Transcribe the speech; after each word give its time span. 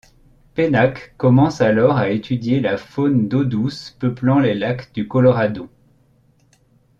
Pennak 0.55 1.13
commence 1.19 1.61
alors 1.61 1.95
à 1.97 2.09
étudier 2.09 2.59
la 2.59 2.77
faune 2.77 3.27
d’eau 3.27 3.43
douce 3.43 3.91
peuplant 3.99 4.39
les 4.39 4.55
lacs 4.55 4.91
du 4.95 5.07
Colorado. 5.07 5.69